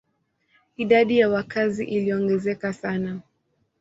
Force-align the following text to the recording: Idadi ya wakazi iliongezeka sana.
Idadi 0.77 1.19
ya 1.19 1.29
wakazi 1.29 1.85
iliongezeka 1.85 2.73
sana. 2.73 3.19